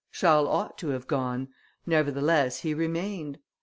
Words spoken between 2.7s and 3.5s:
remained.